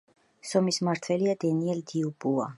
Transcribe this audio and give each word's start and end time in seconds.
სომის 0.51 0.81
მმართველია 0.85 1.37
დენიელ 1.45 1.87
დიუბუა. 1.93 2.49